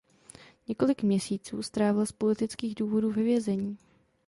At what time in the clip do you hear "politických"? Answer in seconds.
2.11-2.75